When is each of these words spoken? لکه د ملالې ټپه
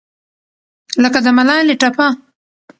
لکه 1.03 1.19
د 1.25 1.27
ملالې 1.37 1.75
ټپه 1.81 2.07